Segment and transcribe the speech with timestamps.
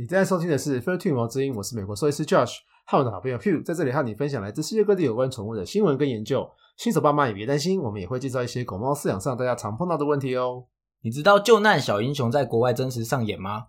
[0.00, 2.54] 你正在收听的是《f i r t u n 毛之音》，我是美国兽医师 Josh，
[2.86, 6.48] 和我的好朋友 Pew 在这里和你分享来自世界各地有关宠物的新闻跟研究。
[6.78, 10.64] 新手爸妈也别担心，我们也会介绍一些狗猫饲养上大家常碰到的问题哦。
[11.02, 13.64] 你知道救难小英雄在国外真实上演吗？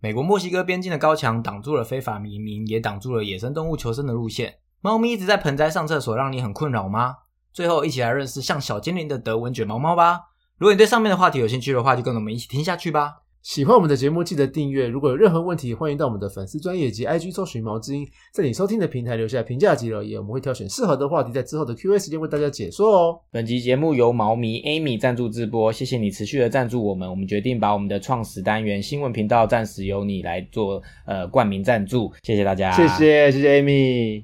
[0.00, 4.54] 美国墨西哥边境的高墙挡住了非法移民，也挡住了野生动物求生的路线。
[4.80, 7.14] 猫咪一直在盆栽上厕所，让你很困扰吗？
[7.52, 10.18] 最后，一起来认识像小精灵的德文卷毛猫吧。
[10.56, 13.23] 如果你对上面的话题有兴趣的话，就跟我们一起听下去吧。
[13.44, 14.88] 喜欢我们的节目，记得订阅。
[14.88, 23.20] 如果有任何问题，欢迎到我们的粉丝专业及 IG 搜寻毛之音，在你收听的平台留下评价及留言，我们会挑选适合的话题，在之后的 Q&A 时间为大家解说哦。
[23.30, 27.06] 本集节目由毛迷 Amy 赞助直播，谢谢你持续的赞助我们。
[27.08, 34.22] 我们决定把我们的创始单元新闻频道暂时由你来做呃冠名赞助，谢谢大家，谢谢谢谢 Amy。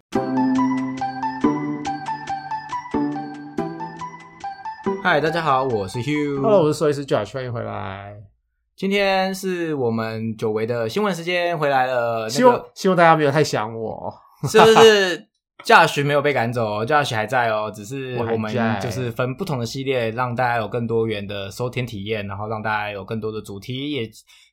[5.02, 6.40] 嗨，大家好，我是 Hugh。
[6.40, 8.29] Hello，我是兽医师 Josh，欢迎回来。
[8.80, 12.26] 今天是我们久违的新闻时间，回来了。
[12.30, 14.10] 希望希望大家没有太想我，
[14.48, 15.22] 是不是
[15.66, 24.10] ？Josh 没有被赶走，Josh 还在哦，只是我们就是分不同的系列，让大家有更多元的收听体验，然后让大家有更多的主题，也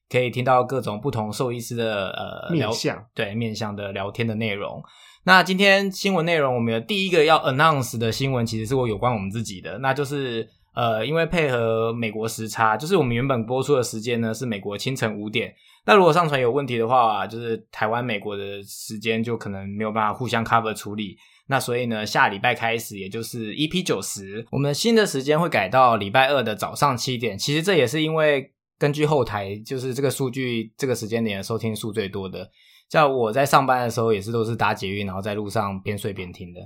[0.09, 4.83] 可以听到各种不同兽医师的呃面向对面向的聊天的内容。
[5.23, 10.45] 那今天新闻内容，我们的第一个要 announce 的新闻，其实是我有关我们自己的，那就是
[10.78, 15.52] 呃，因为配合美国时差，就是我们原本播出的时间呢是美国清晨五点，
[15.88, 21.17] 那如果上传有问题的话，就是台湾、美国的时间就可能没有办法互相 cover 处理。
[21.48, 27.36] 那所以呢，下礼拜开始，也就是 EP 九十，我们新的时间会改到礼拜二的早上七点。
[27.36, 32.52] 其实这也是因为根据后台，就是这个数据，这个时间点收听数最多的。
[32.88, 36.61] 像我在上班的时候，也是都是搭捷运，然后在路上边睡边听的，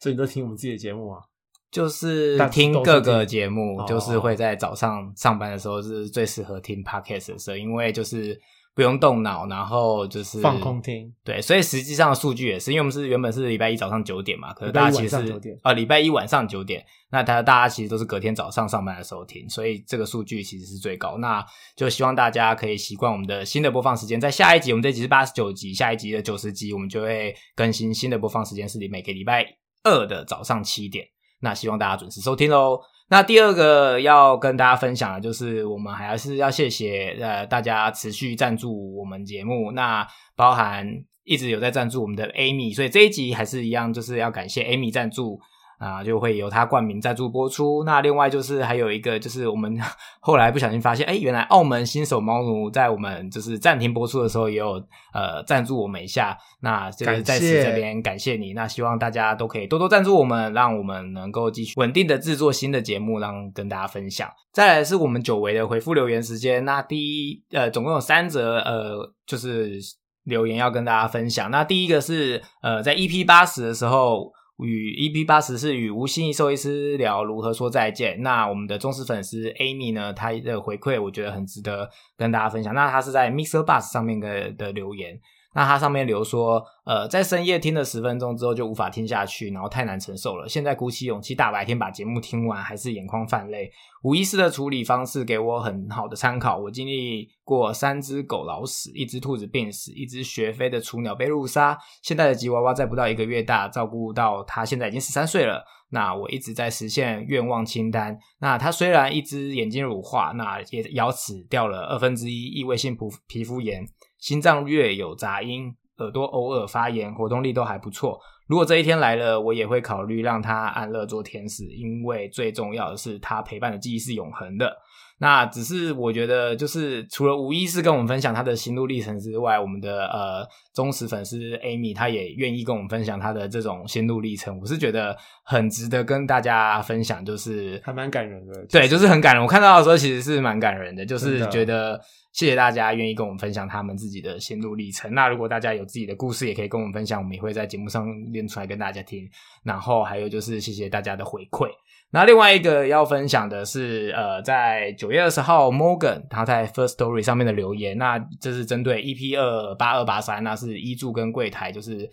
[0.00, 1.29] 所以你都听我们自己的节目啊？
[1.70, 8.40] 就是听各个节目，哦就是会在早上上班的时候是最适合听 podcast 的时候，因为就是
[8.74, 11.14] 不用动脑，然后就是放空听。
[11.22, 21.18] 对，所以实际上的数据也是，因为我们是原本是礼拜一早上九点嘛，可是大家其实是晚上9点呃礼拜一晚上九点，那大家大家其实都是隔天早上上班的时候听，所以这个数据其实是最高。
[21.18, 21.44] 那
[21.76, 29.46] 就希望大家可以习惯我们的新的播放时间，在下一集我们这集是八十九集，下一集的九十集我们就会更新新的播放时间是每个礼拜
[29.84, 31.06] 二的早上七点。
[31.40, 32.80] 那希望大家准时收听喽。
[33.08, 40.06] 那第二个要跟大家分享的就是，我们还是要谢谢呃大家持续赞助我们节目，那
[40.36, 40.86] 包含
[41.24, 45.40] 一直有在赞助我们的 Amy，所以这一集还是一样，就是要感谢 Amy 赞助
[45.80, 47.82] 啊、就会由他冠名赞助播出。
[47.84, 49.74] 那另外就是还有一个就是我们
[50.20, 54.74] 后来不小心发现，哎，原来澳门新手猫奴在我们就是暂停播出的时候也有
[55.14, 58.52] 呃赞助我们一下，那这个感在此这边感谢你。
[58.52, 64.28] 那希望大家都可以多多赞助我们，让我们能够继续稳定的制作新的节目，让跟大家分享。
[64.52, 66.62] 再来是我们久违的回复留言时间。
[66.66, 69.78] 那第一呃，总共有三则呃，就是
[70.24, 71.50] 留言要跟大家分享。
[71.50, 74.30] 那第一个是呃，在 EP 八十的时候。
[74.64, 78.22] 与 EP 八十是与吴心怡兽医师聊如何说再见。
[78.22, 82.74] 那我们的忠实粉丝 Amy 呢，她的回馈我觉得很值得跟大家分享。
[82.74, 85.18] 那她是在 MrBus 上面的的留言，
[85.52, 90.48] 那它上面留说，呃，在深夜听了十分钟之后就无法听下去，然后太难承受了。
[90.48, 93.70] 现在鼓起勇气大白天把节目听完，还是眼眶泛泪。
[94.02, 96.56] 无意识的处理方式给我很好的参考。
[96.56, 101.76] 我经历过三只狗老死，一只兔子病死，一只学飞的雏鸟被路杀。
[102.00, 105.64] 现在的吉娃娃在不到一个月大，照顾到它现在已经十三岁了。
[105.92, 108.16] 那我一直在实现愿望清单。
[108.38, 113.84] 那它虽然一只眼睛乳化，那也牙齿掉了二分之一，异位性皮皮肤炎。
[114.20, 118.20] 心脏略有杂音，耳朵偶尔发炎，活动力都还不错。
[118.46, 124.76] 如果这一天来了，我也会考虑让他安乐做天使，因为最重要的是他陪伴的记忆是永恒的。
[125.22, 135.14] 那只是我觉得，就是除了无意识跟我们分享他的心路历程之外，我们的呃忠实粉丝 Amy，她也愿意跟我们分享她的这种心路历程，我是觉得
[135.44, 138.66] 很值得跟大家分享，就是还蛮感人的。
[138.70, 139.42] 对，就是很感人。
[139.42, 142.00] 我看到的时候其实是蛮感人的，就是觉得
[142.32, 145.12] 谢谢大家愿意跟我们分享他们自己的心路历程。
[145.14, 149.28] 那如果大家有自己的故事，也可以跟我们分享，我们也会在节目上练出来跟大家听。
[149.64, 151.68] 然后还有就是谢谢大家的回馈。
[152.12, 162.10] 那另外一个要分享的是，呃，在九月二十号，Morgan 他在 First Story 上面的留言，那这是针对 EP 二八二八三，那是医助跟柜台，就是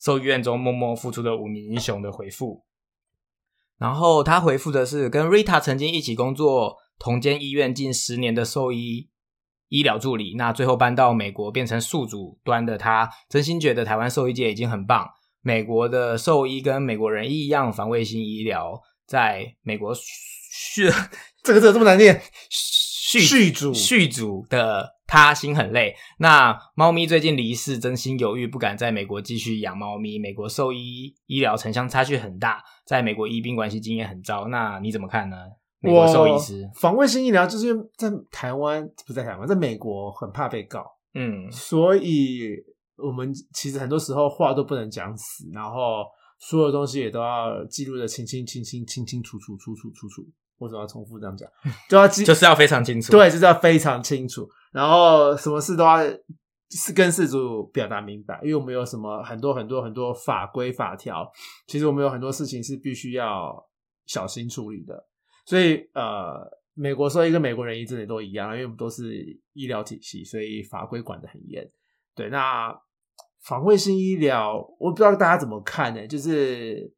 [0.00, 2.64] 兽医院中默默付出的五名英雄的回复。
[3.78, 9.09] 然后他回复的是跟 Rita 曾经一起工作同间医院近十年的兽医
[9.70, 15.08] 医疗助理，那最后搬到美国变成宿主端的他，真心觉得台湾兽医界已经很棒。
[15.40, 20.90] 美国的兽医跟美国人一样，防卫性医疗在美国续
[21.42, 22.20] 这个字这么难念，
[22.50, 25.96] 续续主续主的他心很累。
[26.18, 30.18] 那猫咪最近离世，真心犹豫，不敢在美国继续养猫咪。
[30.18, 34.48] 美国兽医医疗城乡差距很大，在美国医病关系经验很糟。
[34.48, 35.36] 那你怎么看呢？
[35.80, 40.84] 美国兽医师防卫性医疗就是在台湾不在台湾，在美国很怕被告，
[41.14, 42.54] 嗯所以
[42.96, 46.04] 我们其实很多时候话都不能讲死，然后
[46.38, 50.22] 所有东西也都要记录的清清清清清清楚楚楚楚楚楚。
[50.58, 51.48] 为什么要重复这样讲？
[51.88, 53.10] 就要记，就是要非常清楚。
[53.10, 55.96] 对，就是要非常清楚，然后什么事都要
[56.68, 61.26] 是跟事主表达明白，因为我们有什么很多很多很多法规法条，
[61.66, 63.66] 其实我们有很多事情是必须要
[64.04, 65.06] 小心处理的。
[65.50, 71.68] 所以呃，美国说一个美国人医真的都一样，因为我们都是医疗体系，所以法规管的很严。
[72.14, 72.72] 对，那
[73.40, 76.06] 防卫性医疗，我不知道大家怎么看呢？
[76.06, 76.94] 就是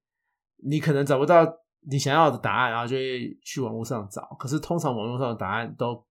[0.63, 1.51] 你可能找不到
[1.91, 6.05] 你想要的答案，然后就会去网络上找，可是通常网络上的答案都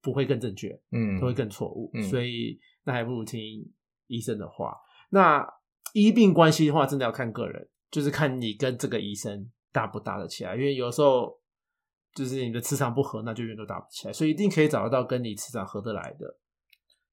[0.00, 3.42] 不会更正确，嗯都会更错误，嗯所以那还不如听
[4.06, 4.76] 医生的话。
[5.10, 5.44] 那
[5.94, 11.37] 医病关系的话，真的要看个人，就是看你跟这个医生搭不搭得起来，因为有时候
[12.14, 16.36] 就是你的磁场不合，那就永远都打不起来，所以一定可以找得到跟你磁场合得来的。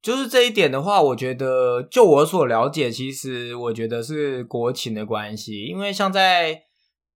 [0.02, 6.62] 就是这一点的话，我觉得就我所了解，其实我觉得是国情的关系，因为像在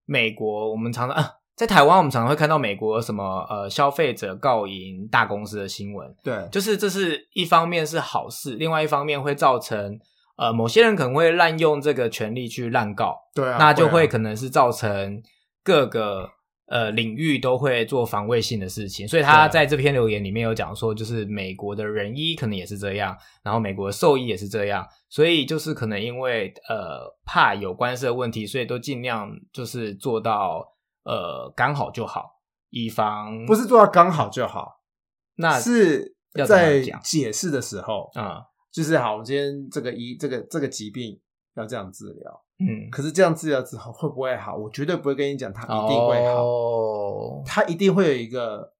[0.06, 9.96] 美国，我们常常啊，在台湾我们常常会看到美国什么呃消费者告赢大公司的新闻，对，就是这是一方面是好事，另外一方面会造成
[10.36, 15.22] 呃某些人可能会滥用这个权利去滥告，对啊，那就会会可能是造成
[15.62, 16.28] 各个
[16.70, 30.64] 呃领域都会做防卫性的事情，所以他在这篇留言里面有讲说，就是美国的人医可能也是这样，然后美国的兽医也是这样，所以就是可能因为呃怕有官司的问题，所以都尽量就是做到
[31.04, 32.24] 呃刚好就好，
[32.70, 34.80] 以防不是做到刚好就好，
[35.34, 38.42] 那是要在解释的时候，啊
[38.72, 41.20] 就是好，我们今天这个医这个这个疾病
[41.54, 44.56] 要这样治疗，嗯可是这样治疗之后会不会好？
[44.56, 48.72] 我绝对不会跟你讲它一定会好，哦，它一定会有一个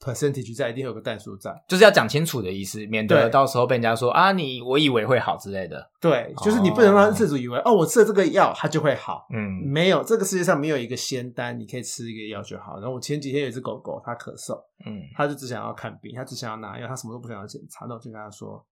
[0.00, 1.54] percentage 在，一定会有个代数在。
[1.68, 9.28] 就是要讲清楚的意思，免得到时候被人家说啊你我以为会好之类的，对，就是你不能让自主以为哦，我吃了这个药它就会好。
[9.32, 12.80] 嗯没有，这个世界上没有一个仙丹，你可以吃一个药就好。
[12.80, 17.86] 然后我前几天有一只狗狗，它咳嗽，嗯它就只想要看病，它只想要拿药，它什么都不想要检查。
[17.86, 18.66] 那我就跟他说，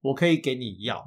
[0.00, 1.04] 我可以给你药，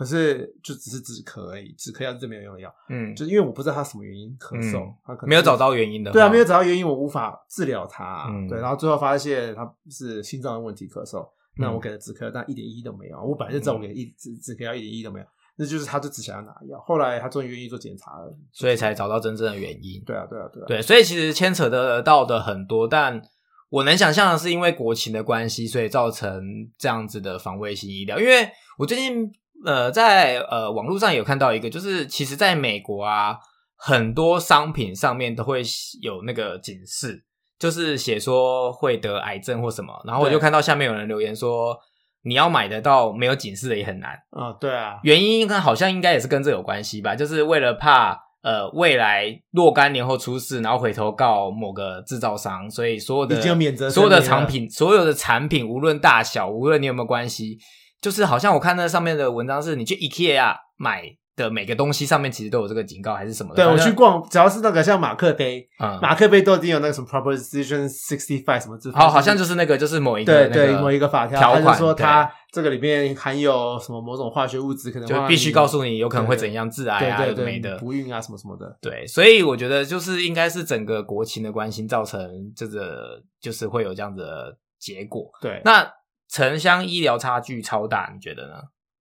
[0.00, 2.74] 可是就只是止咳而已，止咳药是最没有用的药。
[2.88, 8.26] 嗯，就是因为我不知道他什么原因咳嗽，嗯他可能没有找到原因的，对啊，没有找到原因，我无法治疗他。
[8.30, 13.22] 嗯对，然后最后发现他是心脏的问题咳嗽，那嗯我给了止咳药，但一点意义都没有。
[13.22, 15.26] 我本来就知道我给一止止咳药一点意义都没有，
[15.56, 16.80] 那就是他就只想要拿药。
[16.80, 20.02] 后来他终于愿意做检查了，所以才找到真正的原因。
[20.06, 23.20] 对啊，对啊，对啊，对，所以其实牵扯得到的很多，但
[23.68, 26.42] 我能想象的是，因为国情的关系，所以造成
[26.78, 28.18] 这样子的防卫性医疗。
[28.18, 28.48] 因为
[28.78, 29.30] 我最近
[29.64, 33.36] 呃在呃网络上有看到一个，就是其实在美国啊，
[33.76, 35.62] 很多商品上面都会
[36.02, 37.24] 有那个警示，
[37.58, 41.76] 就是写说会得癌症或什么，然后我就看到下面有人留言说。
[42.22, 48.10] 你要买得到没有警示的也很难，啊，对啊，原因看好像应该也是跟这有关系吧，就是为了怕
[48.42, 57.58] 呃未来若干年后出事，然后回头告某个制造商，所以所有的已经免责所有的产品，所有的产品无论大小，无论你有没有关系，
[58.00, 61.02] 就是好像我看那上面的文章是，你去 IKEA 买
[61.36, 63.56] 的每个东西上面其实都有这个警告还是什么的。
[63.56, 77.78] 对我去逛，只要是那个像马克杯，嗯，马克杯都已经有那个什么 proposition sixty five 什么字，好，好像就是那个就是某一个对那个对某一个法条，条款他就说它这个里面含有什么某种化学物质，可能就必须告诉你你有可能会怎样致癌啊，对对的。
[77.78, 78.76] 不孕啊什么什么的。
[78.80, 85.30] 对，所以我觉得就是应该是整个国情的关心造成这个就是会有这样的结果。
[85.40, 85.90] 对，那
[86.30, 88.54] 城乡医疗差距超大，你觉得呢？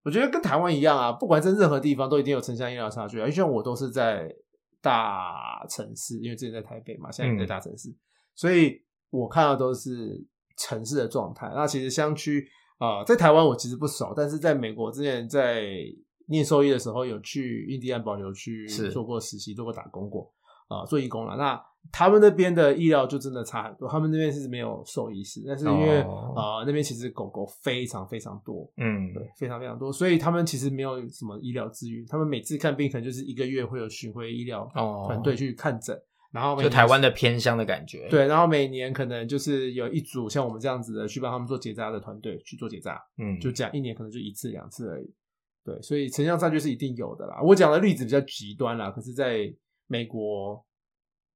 [0.04, 3.22] 我觉得跟台湾一样啊，不管在任何地方都一定有城乡医疗差距啊。
[3.22, 4.34] 因为像我都是在
[4.82, 7.94] 大城市，因为之前在台北嘛，现在也在大城市，
[8.34, 10.26] 所以我看到都是
[10.58, 11.52] 城市的状态。
[11.54, 15.68] 那其实乡区啊、呃在台湾我其实不熟，但是在美国之前在
[16.28, 20.32] 念兽医的时候，有去印第安保留区做过实习，做过打工过
[20.70, 21.36] 啊、做义工了。
[21.36, 21.62] 那
[21.92, 35.98] 他们那边的医疗就真的差很多，他们那边是没有兽医师，但是因为哦啊、呃那边其实狗狗非常非常多，嗯，对，非常非常多，所以他们其实没有什么医疗资源，他们每次看病可能就是一个月会有巡回医疗哦团队去看诊，
[36.32, 45.12] 然后就台湾的偏乡的感觉。，对，然后每年可能就是有一组像我们这样子的去帮他们做结扎的团队去做结扎，嗯，就这样一年可能就一次两次而已。
[45.64, 47.40] 对，所以城乡差距是一定有的啦。
[47.42, 49.52] 我讲的例子比较极端啦，可是在
[49.90, 50.64] 美国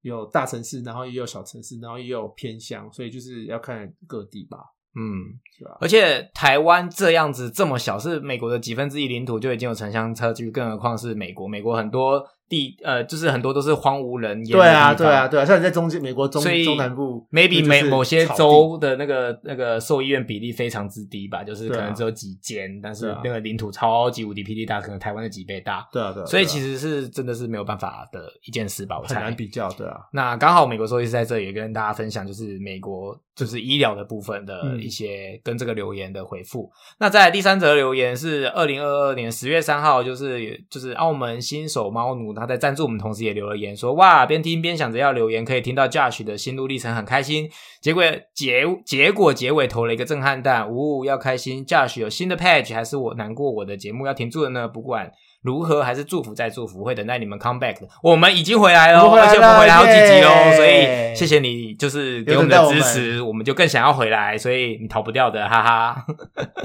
[0.01, 4.57] 有大城市，然后也有小城市，然后也有偏乡，所以就是要看各地吧。
[4.95, 5.77] 嗯，是吧？
[5.81, 11.47] 而且台湾这样子这么小，是美国的几分之一领土就已经有城乡差距，更何况是美国。
[11.47, 36.71] 美国很多地呃，就是很多都是荒无人烟的对啊，对啊，对啊，像你在中间美国中中南部 maybe 每某些州的那个那个兽医院比例非常之低吧，就是可能只有几间，但是那个领土超级无敌霹雳大，可能台湾的几倍大，对啊，对啊，所以其实是真的是没有办法的一件事吧，我很猜难比较，对啊，那刚好美国兽医师在这里也跟大家分享，就是美国就是医疗的部分的嗯一些跟这个留言的回复。
[36.99, 47.49] 那在第三则留言是二零二二年十月三号，就是就是澳门新手猫奴他在赞助我们，同时也留了言说哇，边听边想着要留言，可以听到 Josh 的心路历程，很开心。
[47.81, 54.67] 结果结结果结尾投了一个震撼弹，呜、要开心！Josh 有新的 patch，还是我难过我的节目要停住了呢？
[54.67, 55.11] 不管。
[55.43, 57.87] 如何还是祝福再祝福，会等待你们 come back 的。
[58.01, 66.05] 我们已经回来了，而且我们回来好几集喽，所以谢谢你，就是给我们的支持，我们就更想要回来，所以你逃不掉的，哈哈。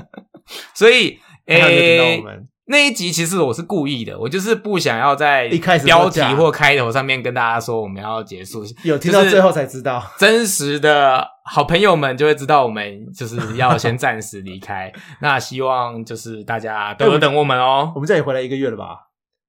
[0.73, 14.93] 所以，还有没有等到诶、我们那一集其实我是故意的，我就是不想要在一开始标题或开头上面跟大家说我们要结束，有听到最后才知道，真实的好朋友们就会知道我们就是要先暂时离开。
[15.23, 17.91] 那希望就是大家都有等我们哦。
[17.95, 19.09] 我们这里回来一个月了吧？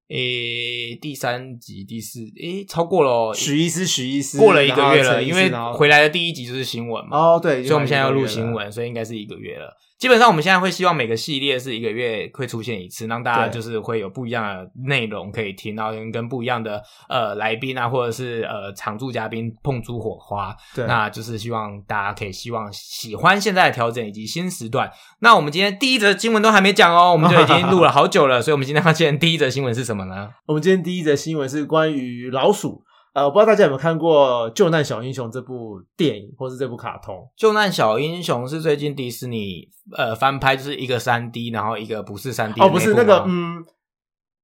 [0.09, 9.71] 诶、第三集、第四，诶、超过了哦，许医师，许医师过了一个月了，因为回来的第一集就是新闻嘛，哦，对，所以我们现在要录新闻，所以应该是一个月了。
[9.99, 20.55] 基本上我们现在会希望每个系列是一个月会出现一次，让大家就是会有不一样的内容可以听，然后跟跟不一样的呃来宾啊，或者是呃常驻嘉宾碰出火花。
[20.73, 24.89] 对，那就是希望大家可以希望喜欢现在的调整以及新时段。
[25.19, 30.29] 那我们今天第一则新闻都还没讲哦，我们就已经录了好久了， 所以我们今天要见第一则新闻是什么呢？
[30.45, 32.85] 我们今天第一则新闻是关于老鼠。
[33.13, 37.27] 呃，我不知道大家有没有看过《救难小英雄》这部电影或是这部卡通？
[37.35, 43.65] 救难小英雄是最近迪士尼呃翻拍，就是一个三 D，然后一个不是三 D 哦，不是那个，嗯，嗯，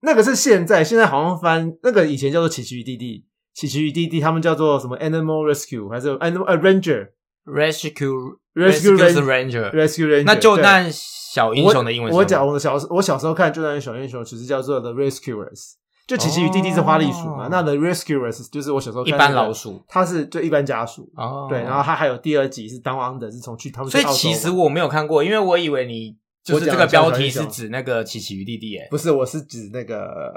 [0.01, 7.09] 那个是现在，现在好像翻那个以前叫做奇奇与弟弟，奇奇与弟弟他们叫做什么 Animal Rescue 还是 Animal 呃 Ranger
[7.45, 9.71] Rescue Rescue Ranger。
[9.71, 10.23] Rescue Ranger？
[10.25, 15.73] 那救对难小英雄的英文是我我讲我的小我小时候看《救难小英雄》，其实叫做 The Rescuers，
[16.07, 21.11] 就奇奇与弟弟是花栗鼠嘛，哦那 The Rescuers 就是我小时候一般老鼠它是就一般家属。
[21.15, 30.31] 哦，对，然后它还有第二集是 Down Under，是从去他们去所以其实我没有看过，因为我以为你就是这个标题是指那个奇奇与弟弟，哎，不是，我是指那个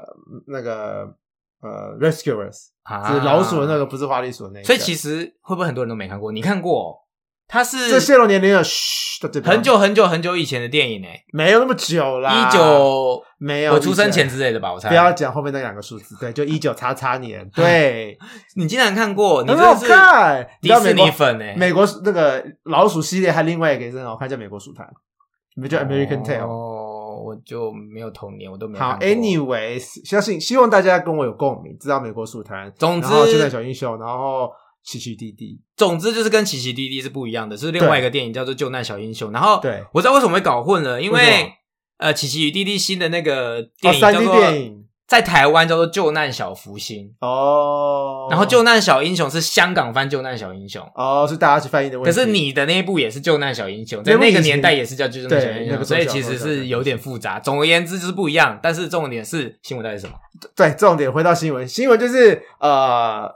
[0.47, 1.15] 那个
[1.61, 4.65] 呃 Rescuers，啊是老鼠的那个，不是花栗鼠的那个。
[4.65, 6.33] 所以其实会不会很多人都没看过？
[6.33, 6.97] 你看过？
[7.49, 14.91] 它是这泄露年龄了，嘘，对很久很久很久以前的电影诶，没有那么久啦，一九没有我出生前19之类的吧，我猜。
[14.91, 18.19] 不要讲后面那两个数字，对，就一九叉叉年， 对，
[18.55, 20.49] 你竟然看过，你很好真的是看。
[20.61, 21.55] 你迪士尼知道美国粉诶。
[21.57, 24.87] 美国那个老鼠系列，还另外一个也是很好看，叫美国鼠团，
[25.57, 26.47] 你们叫 American Tail。
[26.47, 29.09] 哦，我就没有童年，我都没有好看过。
[29.09, 34.53] ，anyways，相信希望大家跟我有共鸣，知道美国鼠团，总之然后救难小英雄，然后
[34.85, 39.31] 奇奇弟弟，总之就是跟奇奇弟弟是不一样的，是另外一个电影叫做《救难小英雄》。
[39.33, 41.53] 然后对我知道为什么会搞混了，因为
[41.99, 50.83] 呃，奇奇与弟弟新的那个电影叫做电影在台湾叫做《救难小福星》，哦，然后《救难小英雄》是香港翻《救难小英雄》。
[50.95, 57.41] 哦是大家去翻译的问题，可是你的那一部也是救难小英雄，在那个年代也是叫救难小英雄，所以其实是有点复杂。
[57.41, 60.13] 总而言之就是不一样，但是重点是新闻到底是什么？
[60.55, 63.29] 对，重点回到新闻，新闻就是呃，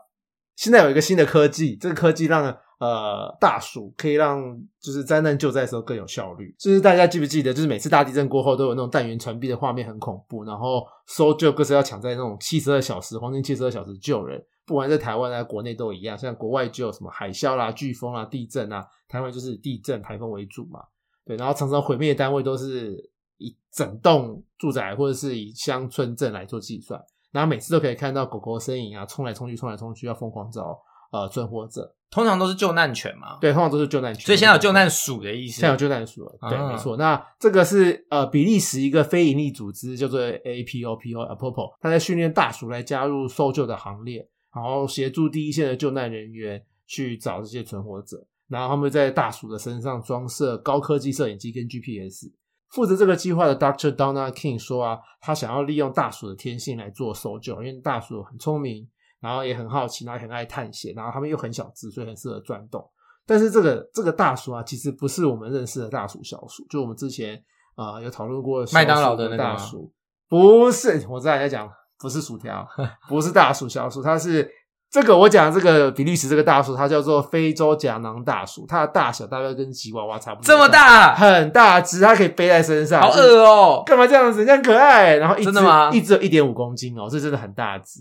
[0.56, 2.44] 现在有一个新的科技，这个科技让
[2.78, 4.42] 呃大鼠可以让
[4.80, 6.54] 就是灾难救灾的时候更有效率。
[6.58, 20.80] 就是大家记不记得，就是每次大地震过后都有那种弹圆传递的画面，很恐怖，然后搜救更是要抢在那种七十二小时黄金七十二小时救人，不管在台湾啊国内都一样，像国外就有什么海啸啦、飓风啦、地震啊，台湾就是地震、台风为主嘛。
[21.24, 27.00] 对，然后常常毁灭的单位都是以整栋住宅或者是以乡村镇来做计算，
[27.32, 30.78] 然后每次都可以看到狗狗身影啊，冲来冲去，冲来冲去，要疯狂找
[31.10, 31.92] 呃存活者。
[32.10, 35.54] 通常都是救难犬嘛，对，通常都是救难犬，所以现在有救难鼠的意思。
[35.54, 36.36] 现在有救难鼠了。
[36.50, 36.98] 对，啊没错。
[36.98, 48.26] 那这个是呃比利时一个非营利组织叫做 APOPO APOPO，它在训练大鼠来加入搜救的行列，然后协助第一线的救难人员去找这些存活者。
[48.48, 52.26] 然后他们在大鼠的身上装设高科技摄影机跟 GPS。
[52.72, 53.94] 负责这个计划的 Dr.
[53.94, 58.88] Donna King 说啊，他想要利用大鼠的天性来做搜救，因为大鼠很聪明，
[59.20, 62.82] 然后也很好奇，然后也很爱探险，然后他们又很小只，所以很适合钻洞。
[63.26, 67.36] 但是这个这个大鼠啊，其实不是我们认识的大鼠、小鼠，就我们之前
[67.76, 69.92] 啊、呃有讨论过麦当劳的那个大鼠，
[70.28, 72.66] 不是，我知道你在讲，不是薯条，
[73.08, 74.50] 不是大鼠、小鼠，它是
[74.92, 83.82] 这个我讲这个比利时这个大鼠，它叫做非洲夹囊大鼠，它的大小大概跟吉娃娃差不多，这么，大，很大只，它可以背在身上，好就是恶哦。
[83.86, 84.44] 干嘛这样子？
[84.44, 88.00] 这样可爱，然后一只真的吗一只有一点五公斤哦，这真的很大只。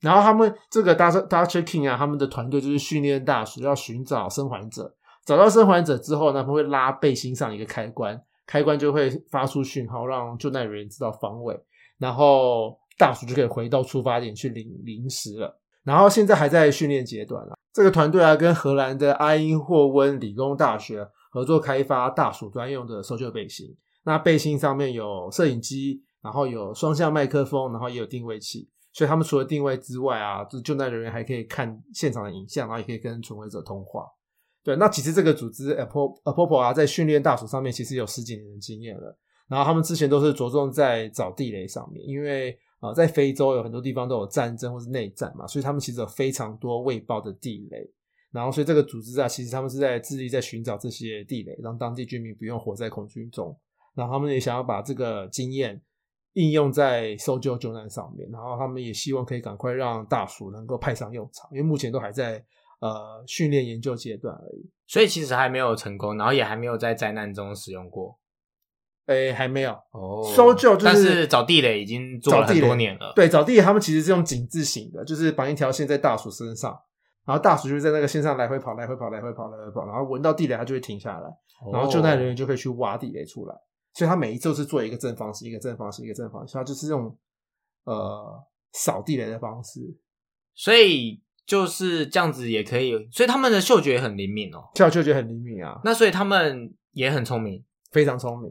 [0.00, 1.28] 然后他们这个 Dr.
[1.28, 1.62] Dr.
[1.64, 4.94] King 啊，他们的团队就是训练大鼠，要寻找生还者。
[5.26, 11.54] 找到生还者之后呢，他们会拉背心上一个开关，开关就会发出讯号，让救难人员知道方位，
[11.98, 15.60] 然后大鼠就可以回到出发点去领零食了。
[15.84, 17.56] 然后现在还在训练阶段啊。
[17.72, 23.74] 这个团队啊，跟荷兰的埃因霍温理工大学合作开发大鼠专用的搜救背心。
[24.04, 28.68] 那背心上面有摄影机，然后有双向麦克风，然后也有定位器。
[28.92, 34.04] 所以他们除了定位之外啊，就是救难人员还可以看现场的影像，然后也可以跟存活者通话。
[34.62, 39.16] 对，那其实这个组织 Apple Apple 啊，在训练大鼠上面其实有十几年的经验了。
[39.48, 47.90] 然后他们之前都是着重在找地雷上面，因为、啊在非洲有很多地方都有战争或是内战嘛，所以他们其实有非常多未爆的地雷。
[48.32, 53.54] 然后，所以这个组织啊，其实他们是在致力在寻找这些地雷，让当地居民不用活在恐惧中。
[53.94, 55.78] 然后他们也想要把这个经验
[56.32, 62.42] 应用在搜救救难上面，然后他们也希望可以赶快让大鼠能够派上用场，因为目前都还在
[62.80, 64.66] 呃训练研究阶段而已。
[64.86, 68.18] 所以其实还没有成功，然后也还没有在灾难中使用过。
[69.06, 69.72] 诶，还没有。
[69.92, 73.12] 哦搜救就是但是找地雷已经做了很多年了。
[73.14, 76.78] 对，找地雷他们其实是用井字形的，就是绑一条线在大鼠身上，
[77.24, 81.28] 然后大鼠就会在那个线上来回跑，来回跑，来回跑，来回跑，然后闻到地雷它就会停下来，
[81.64, 83.54] 哦，然后救难人员就可以去挖地雷出来。
[83.94, 87.14] 所以他每一次都是做一个正方形，一个正方形，一个正方形，它就是用
[87.84, 88.42] 呃
[88.72, 89.80] 扫地雷的方式，
[90.54, 94.70] 所以就是这样子也可以，所以他们的嗅觉也很灵敏哦。
[94.74, 98.50] 跳嗅觉很灵敏啊，那所以他们也很聪明，非常聪明。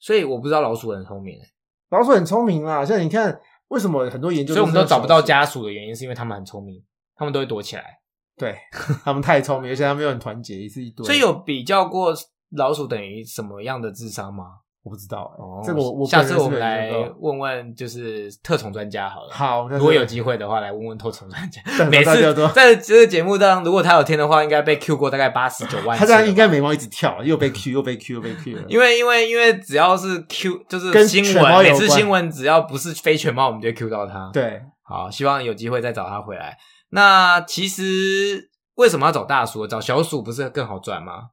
[0.00, 1.46] 所以我不知道老鼠很聪明欸，
[1.90, 3.38] 老鼠很聪明啊，像你看，
[3.68, 6.82] 为什么很多研究，所以我们都找不到，家属的原因是因为他们很聪明，
[7.14, 8.00] 他们都会躲起来。
[8.36, 8.56] 对
[9.04, 11.04] 他们太聪明，而且他们又很团结，一是一堆。
[11.04, 12.14] 所以有比较过
[12.56, 14.60] 老鼠等于什么样的智商吗？
[14.82, 19.28] 我不知道、欸，哦这个我我下次我们来问问，就是特宠专家好了。
[19.30, 21.60] 好，如果有机会的话，来问问特宠专家。
[21.78, 25.98] 等每次都在这个节目当中，如果他有听的话，应该被 Q 过大概八十九万。
[25.98, 28.64] 他这样应该眉毛一直跳，又被 Q 又被 Q 又被 Q 了。
[28.68, 36.56] 因为因为因为只要是 Q 就是跟新闻，每次新闻只要不是非全猫，我们就会 Q 到他。，对，好，希望有机会再找他回来。
[36.92, 39.66] 那其实为什么要找大鼠？
[39.66, 41.24] 找小鼠不是更好赚吗？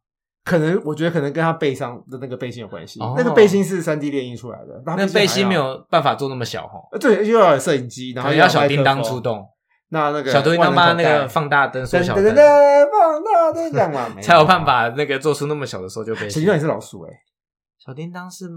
[0.48, 3.02] 可能我觉得可能跟他背上的那个背心有关系。
[3.02, 9.20] 哦那个背心是三 D 列印出来的，那背心没有，办法做那么小哈，呃对，又要有摄影机，然后又要小叮当出。
[9.20, 9.46] 动，
[9.90, 12.36] 那那个小叮当把那个放放大灯缩小灯，噔噔
[12.92, 14.66] 放大灯这样嘛，没才有办。
[14.66, 16.62] 法那个做出那么小的搜救背心小叮。
[16.62, 17.10] 是老鼠哎，
[17.78, 18.48] 小叮当是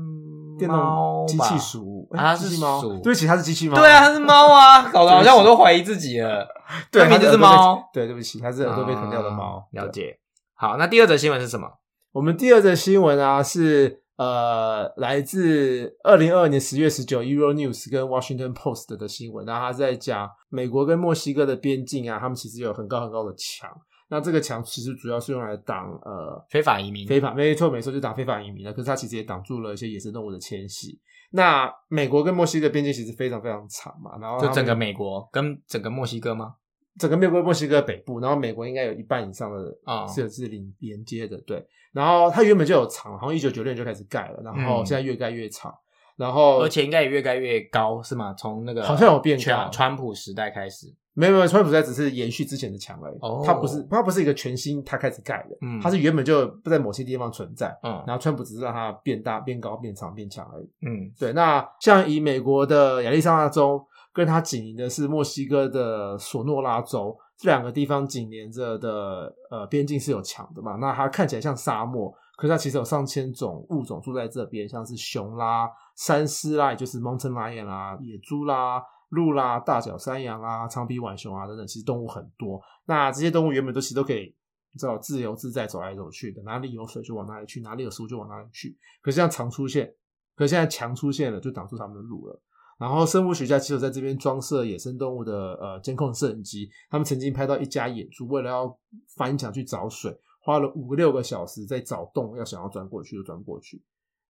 [0.59, 3.77] 电猫动机器鼠哎啊它是机器猫鼠对不起，它是机器猫。
[3.77, 6.47] 对啊，它是猫啊，搞得好像我都怀疑自己了。
[6.93, 9.83] 对，它明明就是它耳朵被猫对，对不起，它是耳朵被啃掉的猫啊。
[9.83, 10.05] 了对。
[10.05, 10.17] 解。
[10.55, 11.67] 好，那第二则新闻是什么？
[12.13, 23.71] 我们第二则新闻啊是呃来自二零二二年十月十九 Euro News 跟 Washington Post 的新闻，然后他在讲美国跟墨西哥的边境啊，他们其实有很高很高的墙。
[24.09, 27.07] 那这个墙其实主要是用来挡呃非法移民。
[27.07, 28.73] 非法，没错没错，就挡非法移民的。
[28.73, 30.99] 可是它其实也挡住了一些野生动物的迁徙。
[31.31, 36.55] 那美国跟墨西哥边境其实非常非常长嘛，然后就整个美国跟整个墨西哥吗？
[36.99, 41.65] 整个美国墨西哥北部，然后美国应该有一半以上的啊是是连连接的，对。
[41.93, 45.75] 然后它原本就有长，好像一九九六年就开始盖了，然后现在越盖越长，
[46.17, 48.33] 然后而且应该也越盖越高，是吗？
[48.35, 50.95] 从那个好像有变高川普时代开始。
[51.13, 60.71] 没有没有，川普时代只是延续之前的墙而已，哦它不是它不是一个全新它开始盖的，嗯它是原本就不在某些地方存在，嗯然后川普只是让它变大、变高、变长、变强而已。
[60.87, 70.77] 嗯对，那像以美国的亚利桑那州跟它紧邻的是墨西哥的索诺拉州，这两个地方紧连着的呃边境是有墙的嘛？
[70.77, 82.61] 那它看起来像沙漠，可是它其实有上千种物种住在这边，像是熊啦、山狮啦，也就是 mountain lion 啦、野猪啦、鹿啦、大角山羊啦、长鼻浣熊啊等等，其实动物很多。
[82.87, 84.35] 那这些动物原本都其实都可以。
[84.73, 88.79] 你知道自由自在走来走去的，哪里有水就往哪里去，哪里有食物就往哪里去。
[89.03, 89.93] 可是这样常出现，
[90.37, 92.41] 可是现在墙出现了，就挡住他们的路了。
[92.81, 98.79] 然后生物学家其实在这边装设野生动物的呃监控摄影机，他们曾经拍到一家野猪为了要
[99.17, 103.83] 翻墙去找水，花了五六个小时在找洞，要想要钻过去就钻不过去。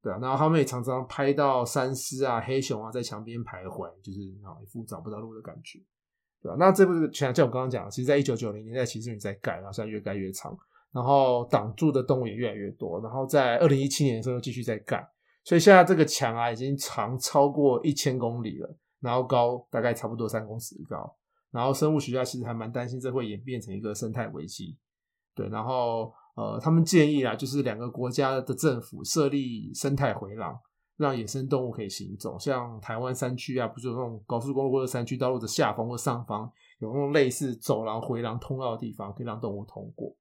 [0.02, 5.78] 对啊，然后他们也常常拍到山狮啊、黑熊啊在墙边徘徊，就是啊一副找不到路的感觉。
[6.42, 10.58] 对啊，那这部像像我刚刚讲，其实在一九九零年代其实你在盖，然后现在越盖越长，
[10.90, 15.06] 然后挡住的动物也越来越多，然后在二零一七年的时候又继续在盖，
[15.50, 21.12] 所以现在这个墙啊已经长超过一千公里了，然后高大概差不多三公尺高。
[21.50, 24.78] 然后生物学家其实还蛮担心这会演变成一个生态危机。
[25.34, 30.56] 对，然后呃，他们建议啊，就是两个国家的政府设立生态回廊，
[30.96, 32.38] 让野生动物可以行走。
[32.38, 40.14] 像台湾山区啊，不是有那种高速公路或者山区道路的下方或上方有那种类似走廊、回廊、通道的地方，可以让动物通过。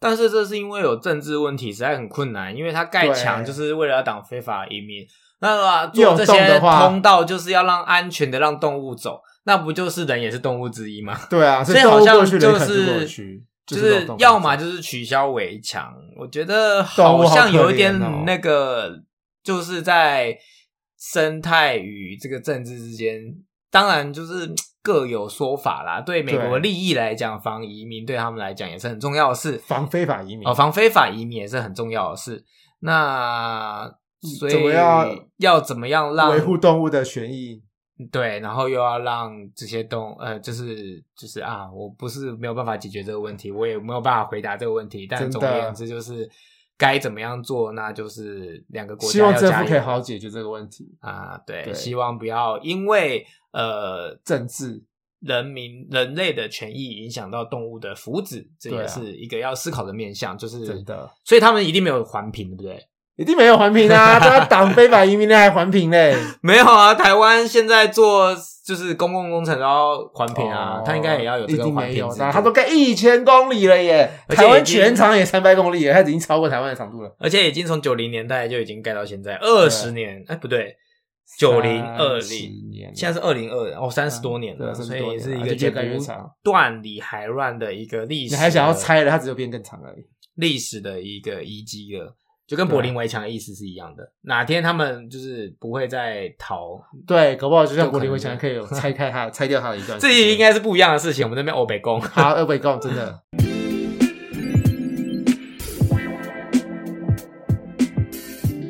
[0.00, 2.56] 但是这是因为有政治问题，实在很困难。
[2.56, 5.06] 因为它盖墙就是为了要挡非法移民，
[5.40, 11.18] 那做这些通道就是要让安全的让动物走，那不就是人也是动物之一吗？
[11.28, 12.38] 对啊，所以好像就是
[13.66, 15.92] 就是要么就是取消围墙。
[16.16, 19.02] 我觉得好像有一点那个，
[19.42, 20.38] 就是在
[20.98, 23.20] 生态与这个政治之间，
[23.70, 24.54] 当然就是。
[24.88, 26.00] 各有说法啦。
[26.00, 29.58] 对美国利益来讲，防移民对他们来讲也是很重要的事。
[29.58, 32.42] 防非法移民哦，防非法移民也是很重要的事。
[32.80, 33.86] 那
[34.38, 37.62] 所以要要怎么样让维护动物的权益？
[38.10, 45.06] 对，然后又要让这些动呃，就是就是啊，我不是没有办法解决这个问题，我也没有办法回答这个问题。
[45.06, 46.26] 但总而言之，就是
[46.78, 51.36] 该怎么样做，那就是两个国家希望政府可以好好解决这个问题啊。
[51.46, 53.26] 对，希望不要因为。
[53.50, 54.84] 呃，政治、
[55.20, 60.36] 人民、人类的权益影响到动物的福祉，这也是一个要思考的面向。
[60.36, 62.86] 就是真的，所以他们一定没有环评，对不对？
[63.18, 64.16] 一定没有环评啊！
[64.20, 66.16] 他挡非法移民的，还环评嘞？
[66.40, 66.94] 没有啊！
[66.94, 68.32] 台湾现在做
[68.64, 72.08] 就是公共工程都要环评啊，他应该也要有这个环评。
[72.32, 74.08] 他都盖一千公里了耶！
[74.28, 80.24] 台湾全长也三百公里，他已经超过台湾的长度了，而且已经从九零年代就已经盖到现在二十年。
[80.28, 80.76] 哎，不对。
[81.38, 88.34] 九零二零年，现在是二零二哦，三十多年了，所以也是一个越来越长、断理还乱的一个历史。
[88.34, 90.06] 你还想要拆了，它只有变更长而已。
[90.36, 92.16] 历史的一个遗迹了，
[92.48, 94.10] 就跟柏林围墙的意思是一样的。
[94.22, 100.00] 哪天他们就是不会再逃，对，搞不好就像柏林围墙可以有拆开它、 拆掉它的一段。
[100.00, 101.22] 这应该是不一样的事情。
[101.26, 103.20] 我们那边欧北宫，好，欧北宫真的。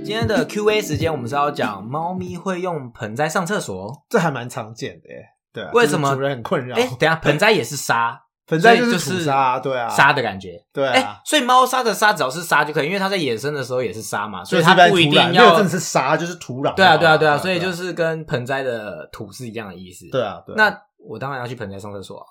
[0.03, 5.25] 今天的 Q A 时间，我们是要讲猫咪会用盆栽上厕所，这还蛮常见的耶。
[5.53, 6.75] 对，为什么主人很困扰？
[6.75, 11.21] 哎，等下，盆栽也是沙，盆栽就是沙，对啊，沙的感觉，对啊。
[11.25, 16.75] 所以猫砂的沙只要是沙就可以，因为它在野生的时候也是沙嘛，所以它不一定要真的是沙，就是土壤。
[16.75, 20.07] 对啊，对啊，对啊，所以就是跟盆栽的土是一样的意思。
[20.11, 20.55] 对啊，对。
[20.57, 22.25] 那我当然要去盆栽上厕所。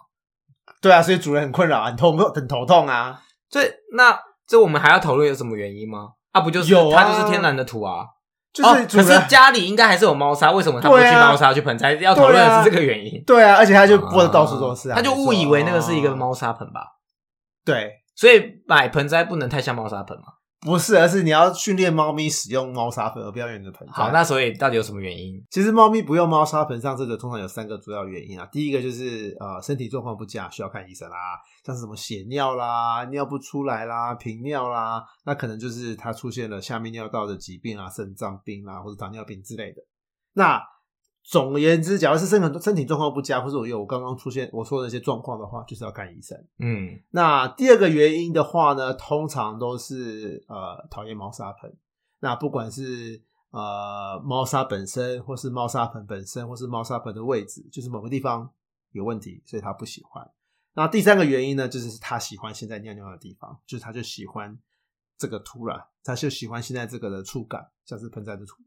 [0.81, 3.21] 对啊，所以主人很困扰，很痛，很头痛啊。
[3.49, 6.09] 所以那这我们还要讨论有什么原因吗？
[6.31, 8.05] 啊，不就是它就是天然的土啊。
[8.53, 11.93] 就是，可是家里应该还是有猫砂，为什么他不去猫砂去盆栽？
[11.93, 13.23] 要讨论的是这个原因。
[13.25, 16.81] 对啊，而且他就播的到处都是，啊他就误以为那个是一个猫砂盆吧？
[17.63, 20.23] 对，所以买盆栽不能太像猫砂盆嘛。
[20.61, 23.87] 不是，而是你要训练猫咪使用猫砂盆，而不要用你的盆。
[23.89, 25.39] 好，那所以到底有什么原因？
[25.51, 28.45] 其实猫咪不用猫砂盆上这个，通常有三个主要原因啊。
[28.51, 31.15] 第一个就是呃身体状况不佳，需要看医生啦，
[31.63, 39.81] 像是什么血尿啦、尿不出来啦、频尿啦，那可能就是它出现了下面尿道的疾病啊、肾脏病啦或者糖尿病之类的。
[40.33, 40.59] 那
[41.29, 46.41] 总而言之，假如是身体身体状况不佳，或者我有我刚刚出现我说的那些状况的话，就是要看医生。
[46.57, 51.75] 嗯，那第二个原因的话呢，通常都是呃讨厌猫砂盆。
[52.21, 58.49] 那不管是呃猫砂本身，或是猫砂盆本身，或是猫砂盆的位置，就是某个地方
[58.91, 60.25] 有问题，所以他不喜欢。
[60.75, 64.57] 那第三个原因呢，就是他喜欢现在尿尿的地方，就是他就喜欢
[65.17, 68.63] 这个土壤，他就喜欢现在这个的触感，像是盆栽的土，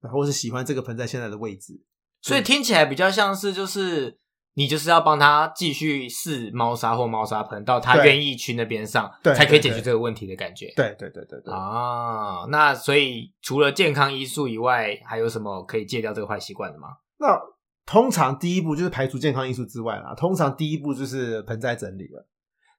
[0.00, 1.80] 然后是喜欢这个盆栽现在的位置。
[2.22, 4.18] 所以听起来比较像是，就是
[4.54, 10.72] 你就是要帮他继续试猫砂或猫砂盆，到他愿意去那边上，对才可以解决这个问题的感觉。
[10.76, 11.52] 对对对对对。
[11.52, 16.88] 啊，那所以除了健康因素以外，还有什么可以戒掉这个坏习惯的吗？
[17.18, 17.36] 那
[17.84, 20.14] 通常第一步就是排除健康因素之外啦。
[20.14, 22.28] 通常第一步就是盆栽整理了。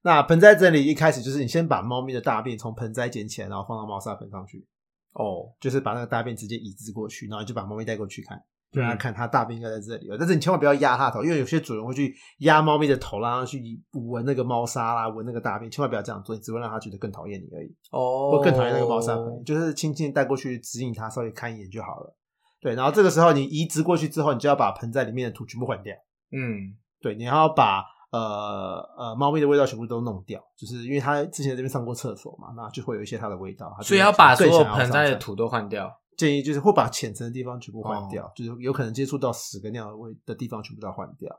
[0.04, 4.66] 那盆栽整理一开始就是你先把猫咪的大便从盆栽捡起来，然后放到猫砂盆上去。
[5.14, 8.42] 哦，就是把那个大便直接移植过去，然后就把猫咪带过去看。
[8.82, 10.18] 让他看，他大便应该在这里了。
[10.18, 13.62] 但是你千万不要压它头，因为有些主人会去压猫咪的头，让它去
[14.10, 15.70] 闻那个猫砂啦，闻那个大便。
[15.70, 17.68] 千万不要这样做，你只会让它觉得更讨厌你而已。
[17.92, 22.16] 哦，或更讨厌那个猫砂盆，就是轻轻带过去指引它，稍微看一眼就好了。
[22.62, 25.94] 对，然后这个时候你移植过去之后，你就要把盆在里面的土全部换掉。
[26.32, 33.76] 嗯，对，你要把呃呃猫咪的味道全部都弄掉，就是因为它之前在这边上过厕所嘛，那就会有一些它的味道。
[33.82, 35.92] 所以要把所有盆栽的土都换掉。
[36.18, 41.30] 建议就是会把浅层的地方全部换掉，就是有可能接触到屎跟尿的味的地方全部都要换掉，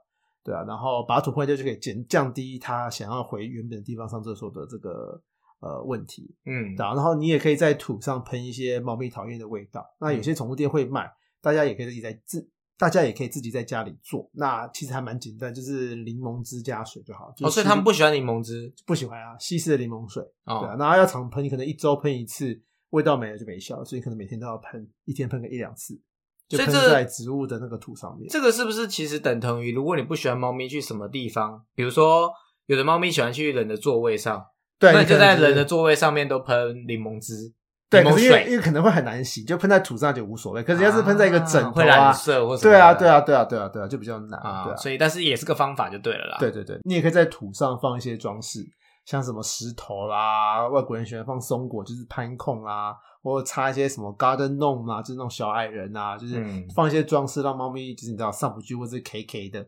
[0.42, 5.20] 对啊，然后把土换掉就可以减降低它想要回原本的地方上厕所的这个
[5.60, 11.10] 呃问题，嗯，然后你也可以在土上喷一些猫咪讨厌的味道，那有些宠物店会卖，
[11.40, 14.28] 大家也可以自己在自大家也可以自己在家里做。
[14.32, 17.32] 那其实还蛮简单，就是柠檬汁加水就好。
[17.36, 20.20] 就哦，所以他们不喜欢柠檬汁不喜欢啊，稀释的柠檬水。
[20.44, 22.60] 对啊，哦，然后要常喷，你可能一周喷一次，
[22.94, 26.00] 味道没了就没效了，所以可能每天都要喷，一天喷个一两次，
[26.48, 28.28] 就喷在植物的那个土上面。
[28.30, 32.30] 这个是不是其实等同于，如果你不喜欢猫咪去什么地方，比如说
[32.66, 34.46] 有的猫咪喜欢去人的座位上，
[34.78, 37.52] 对，那你就在人的座位上面都喷柠檬汁、
[37.90, 40.62] 对，柠檬可是因为因，为可能会很难洗，就喷在土上就无所谓。
[40.62, 44.38] 可是要是喷在一个枕头啊会染色或什么对啊，的对啊，对啊，对啊，对啊，就比较难。
[44.40, 46.36] 啊，所以但是也是个方法就对了啦。
[46.38, 48.64] 对对对，你也可以在土上放一些装饰，
[49.04, 59.66] 像什么石头啦，外国人喜欢放松果，就是攀控啦，或者插一些什么 garden gnome 啊，就是那种小矮人啊，就是嗯放一些装饰，让猫咪就是你知道上不去或者是 K K 的，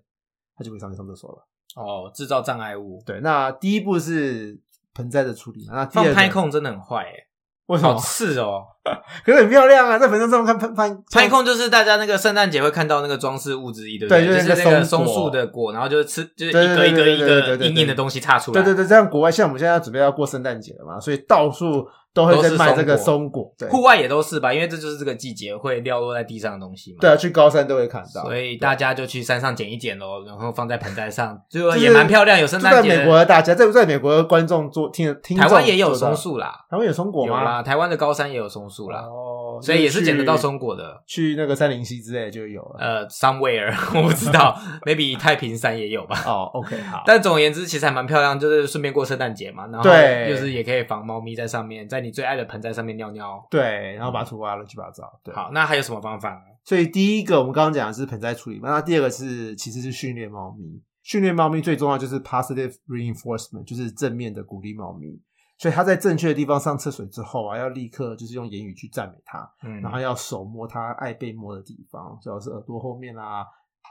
[0.56, 1.46] 它就会上去上厕所了。
[1.76, 4.58] 哦，制造障碍物，对，那第一步是
[4.94, 7.28] 盆栽的处理，那第放二放拍控真的很坏耶，
[7.66, 7.92] 为什么？
[7.92, 8.64] 好刺哦。
[9.24, 17.56] 可是很漂亮啊，在盆栽上看 拍拍拍控就是大家那个圣诞节会看到那个装饰物之一，对不对就就是是那个松松树的果，然后就是吃，就是一个一个一对对对对对对。
[17.56, 18.62] 对个硬硬的东西插出来。
[18.62, 23.68] 对对对，这样国外像我们现在准备要过圣诞节了嘛，所以到处都会在卖这个松果，对。
[23.68, 26.98] 户外也都是吧，因为这就是这个季节会掉落在地上的东西嘛。
[27.00, 31.38] 对啊，去高山都会看到，所以大家就去山上捡一捡喽，然后放在盆栽上，
[31.78, 32.88] 也蛮漂亮，有圣诞节。
[32.96, 37.38] 美国的大家，在在美国的观众做听听台湾也有松，树啦，台湾有松果吗？
[37.38, 41.02] 有啦，台湾的高山也有松树啦，哦，所以也是捡得到松果的。
[41.06, 41.36] 去。
[41.36, 42.76] 那个三林溪之类就有了。
[42.78, 46.18] 呃，somewhere 我不知道，maybe 太平山也有吧。
[46.26, 53.46] 哦，OK，好，但总而言之，其实还蛮漂亮，就是顺便过圣诞节嘛，然后对就是也可以防猫咪在上面，在你最爱的盆栽上面尿尿。
[53.50, 55.04] 对，然后把土挖乱七八糟。
[55.22, 56.40] 对，好，那还有什么方法呢？
[56.64, 60.80] 所以第一个我们刚刚讲的是盆栽处理嘛，那第二个是其实是训练猫咪。
[61.02, 65.20] 训练猫咪最重要就是 positive reinforcement，就是正面的鼓励猫咪。
[65.58, 73.44] 所以他在正确的地方上厕所之后啊，要立刻就是用言语去赞美他，嗯然后要手摸他爱被摸的地方，主要是耳朵后面啊，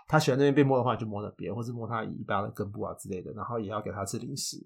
[0.08, 3.32] 他喜欢那边被摸的话，你就摸那边，或是摸他尾巴的根部啊之类的。
[3.34, 4.58] 然后也要给他吃零食，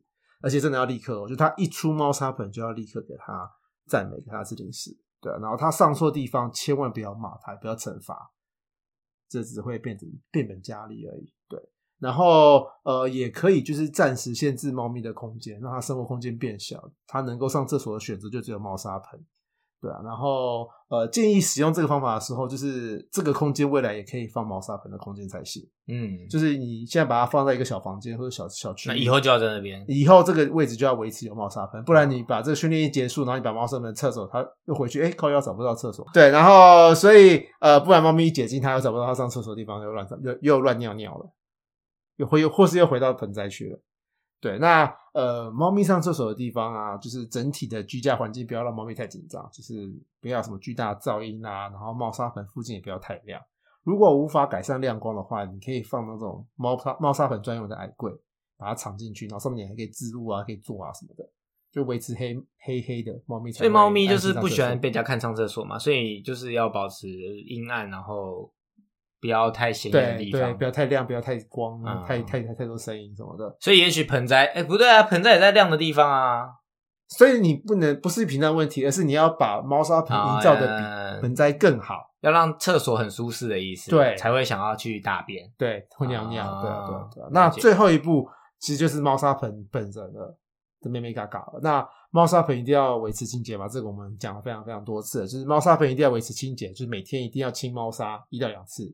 [0.42, 3.50] 而且真的要立刻、哦，就他一出猫砂盆就要立刻给他
[3.88, 4.92] 赞美，给他吃零食。
[5.22, 8.32] 对啊，然后他上错地方千万不要骂他，不要惩罚，
[9.30, 11.34] 这只会变成变本加厉而已。
[12.00, 19.20] 对，然后呃，也可以就是暂时限制猫咪的空间，让它生活空间变小，它能够上厕所的选择就只有猫砂盆。
[19.82, 25.64] 对啊，然后呃，建议使用这个方法的时候，就是这个空间未来也可以放猫砂盆的空间才行。
[25.88, 29.82] 嗯，就是你现在把它放在一个小房间或者小小区，那以后就要在那边。
[29.88, 36.06] 以后这个位置就要维持有猫砂盆，不然你把这个训练一结束，然后你把猫砂盆厕所，它又回去，哎、靠腰找不到厕所。
[36.14, 41.26] 对，然后所以呃，不然猫咪一解禁，它又找不到它上厕所的地方，又乱又又乱尿尿了，
[42.20, 43.82] 又会或是又回到盆栽去了。
[44.42, 53.42] 对，那呃，猫咪上厕所的地方啊，就是整体的居家环境不要让猫咪太紧张，就是不要什么巨大的噪音啊，然后猫砂盆附近也不要太亮。
[53.84, 58.12] 如果无法改善亮光的话，你可以放那种猫砂猫砂盆专用的矮柜，
[58.58, 61.30] 把它藏进去，然后上面还可以置物啊，可以坐啊什么的，
[61.72, 63.52] 就维持黑黑黑的猫咪。
[63.52, 67.10] 所以猫咪就是不喜欢被人家看上厕所嘛，所以就是要保持
[67.42, 68.50] 阴暗，然后
[69.20, 70.64] 不要太显眼的地方不。
[70.64, 73.56] 要太亮，不要太光，嗯太太太太多声音什么的。
[73.60, 76.48] 所以也许盆栽，哎、不对啊，盆栽也在亮的地方啊。
[77.08, 82.08] 所以你不能不是平常问题，而是你要把猫砂盆营造的哦比盆栽更好。
[82.22, 85.50] 要让厕所很舒适的意思，对才会想要去大便。
[85.58, 88.28] 对，会尿尿，啊对啊，对啊，对那最后一步
[88.60, 90.38] 其实就是猫砂盆本身的
[90.82, 91.62] 的妹妹嘎嘎了。
[91.64, 98.94] 那猫砂盆一定要维持清洁嘛，这个我们讲了非常非常多次了，就是猫砂盆一定要维持清洁，就是每天一定要清猫砂一到两次。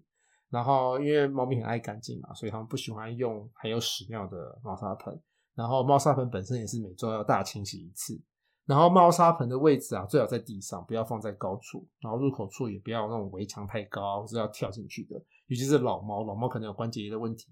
[0.50, 5.22] 然后因为猫咪很爱干净嘛，所以它们不喜欢用含有屎尿的猫砂盆。
[5.54, 8.22] 然后猫砂盆本身也是每周要大清洗一次。
[8.66, 11.88] 然后猫砂盆的位置啊，最好在地上，不要放在高处。
[12.00, 15.16] 然后入口处也不要那种围墙太高，是要跳进去的。
[15.48, 17.48] 尤其是老猫，老猫可能有关节的问题，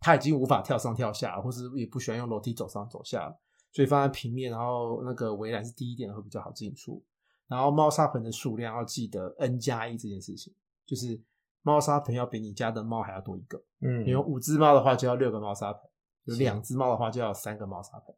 [0.00, 3.34] 它已经无法跳上跳下，或是也不喜欢用楼梯走上走下，
[3.72, 7.02] 所以放在平面，然后那个围栏是低一点的会比较好进出。
[7.48, 10.52] 然后猫砂盆的数量要记得 n 加一这件事情，
[10.84, 11.18] 就是
[11.66, 13.60] 猫砂盆要比你家的猫还要多一个。
[13.80, 15.82] 嗯你有五只猫的话，就要六个猫砂盆；
[16.26, 18.14] 有是两只猫的话，就要三个猫砂盆。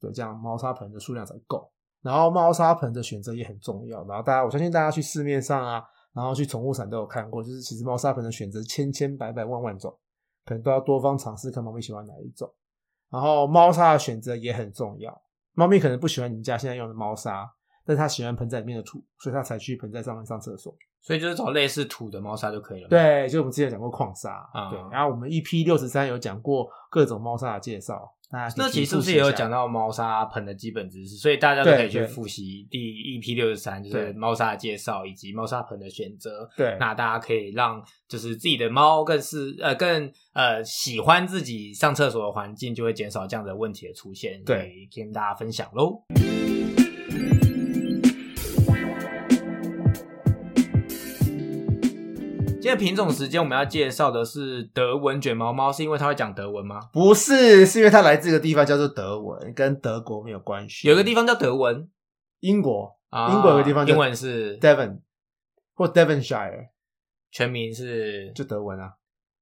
[0.00, 1.70] 对，这样猫砂盆的数量才够。
[2.00, 4.02] 然后猫砂盆的选择也很重要。
[4.06, 5.84] 然后大家，我相信大家去市面上啊，
[6.14, 9.94] 然后去宠物展都有看过，就是其实猫砂盆的选择千千百百万万种，
[10.46, 12.50] 可能都要多方尝试，看猫咪喜欢哪一种。
[13.10, 15.20] 然后猫砂的选择也很重要，
[15.52, 17.46] 猫咪可能不喜欢你们家现在用的猫砂，
[17.84, 20.74] 但是它喜欢盆栽里面的土，所以它才去盆栽上面上厕所。
[21.08, 31.16] 所以就是找类似土的猫砂就可以了。，对，就我们之前讲过矿砂，啊对，然后我们 EP 六十三有讲过各种猫砂的介绍，大家可以那其实是不是也有讲到猫砂盆的基本知识？
[31.16, 36.46] 所以大家都可以去复习第 EP 六十三，就是对猫砂的介绍以及猫砂盆的选择。
[36.54, 44.42] 对那大家可以让就是自己的猫更是呃更呃喜欢自己上厕所的环境，就会减少这样的问题的出现。
[44.44, 46.02] 对跟大家分享喽。
[52.68, 56.78] 今天品种时间我们要介绍的是德文卷毛猫，是因为它会讲德文吗？
[56.92, 60.86] 不是，是因为它来自一个地方叫做德文，跟德国没有关系。
[60.86, 61.88] 有一个地方叫德文
[62.40, 64.98] 英国啊，英国有个地方叫英文是 Devon
[65.72, 66.66] 或 Devonshire，
[67.30, 68.92] 全名是就德文啊，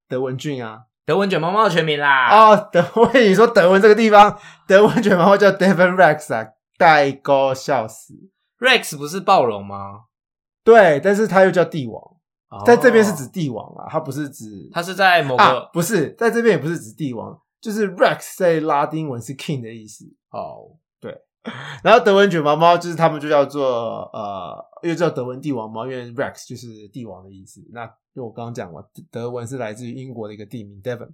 [0.09, 0.83] 德文郡啊。
[1.05, 2.29] 德文卷毛猫的全名啦。
[2.31, 6.47] 哦，德， 我以为你说德文这个地方，德文卷毛猫叫 Devon Rex 啊，
[6.79, 8.15] 代沟笑死。
[8.61, 10.03] Rex 不是暴龙吗？
[10.63, 12.01] 对，但是它又叫帝王，
[12.65, 20.05] 在这边是指哦，帝王啊，它不是指它是在某个、啊，不是在这边也不是指帝王，就是 Rex 在拉丁文是 king 的意思。
[20.31, 21.17] 哦，对
[21.83, 27.61] 然后德文卷毛猫就是他们就叫做呃，又叫德文帝王猫，因为 Rex 就是帝王的意思。
[27.73, 31.11] 那就我刚刚讲过，德文是来自于英国的一个地名 Devon。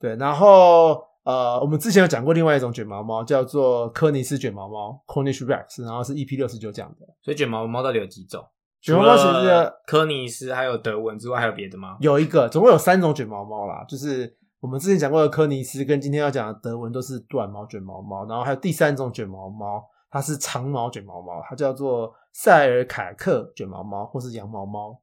[0.00, 7.06] 对，然后呃，我们之前有讲过另外一种卷毛猫，叫做科尼斯卷毛猫 （Cornish Rex），然后是 EP 六十九讲的。
[7.20, 8.44] 所以卷毛猫到底有几种？
[8.80, 11.96] 卷毛猫其实科尼斯还有德文之外，还有别的吗？
[12.00, 25.00] 有一个，总共有三种卷毛猫啦，就是我们之前讲过的科尼斯，跟今天要讲的德文都是短毛卷毛猫，然后还有第三种卷毛猫，它是长毛卷毛猫，它叫做塞尔凯克卷毛猫或是羊毛猫。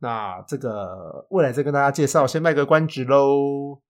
[0.00, 3.70] 那这个未来再跟大家介绍，先卖个关子喽。
[3.70, 3.80] 我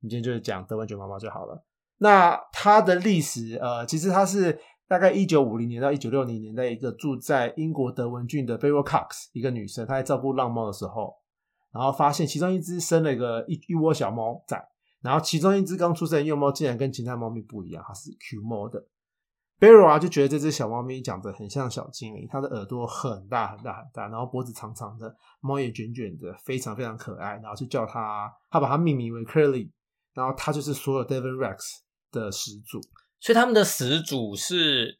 [0.00, 1.64] 们今天就是讲德文卷毛猫就好了。
[1.98, 11.14] 那它的历史，呃，其实它是大概一九五零年到一九六零年代，一个住在英国德文郡的 b e r y Cox 一个女生，她在照顾浪猫的时候，
[11.72, 14.56] 然后发现其中一只生了一个一一窝小猫仔，
[15.02, 18.86] 然后其中一只刚出生的幼猫竟然跟其他猫咪不一样，它是 Q 猫的。
[19.58, 29.70] Beryl 啊就觉得这只小猫咪长得很像小精灵，它的耳朵很大很大很大，然后脖子长长的，猫眼卷卷的，非常非常可爱，然后就叫它，它把它命名为 Curly，
[30.12, 31.78] 然后它就是所有 Devon Rex
[32.12, 32.78] 的始祖，
[33.20, 34.98] 所以他们的始祖是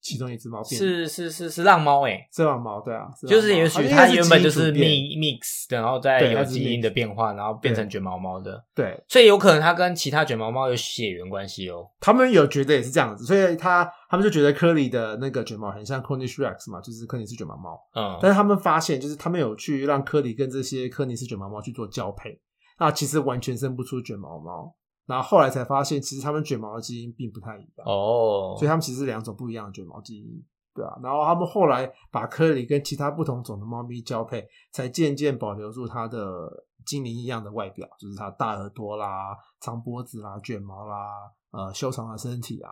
[0.00, 11.84] 其中一只猫变是是是是浪猫诶，这浪猫，对啊，就是也许它原本就是 mix mix 的，然后再有基因的变化，然后变成卷毛猫的，对，所以有可能它跟其他卷毛猫有血缘关系哦。
[12.00, 17.78] 他们有觉得也是这样子，所以他他们就觉得科里的那个卷毛很像 Cornish Rex 嘛，就是科尼斯卷毛猫。
[17.94, 22.40] 嗯，但是他们发现，就是他们有去让科里跟这些科尼斯卷毛猫去做交配，
[22.78, 24.76] 那其实完全生不出卷毛猫。
[25.08, 30.44] 然后后来才发现，其实他们卷毛的基因并不太一样，哦，所以他们其实是两种不一样的卷毛基因，
[30.74, 30.92] 对啊。
[31.02, 41.08] 然后他们后来把科里跟其他不同种的猫咪交配，才渐渐保留住它的精灵一样的外表，就是它大耳朵啦、长脖子啦、卷毛啦、
[41.52, 42.70] 呃修长的身体啊，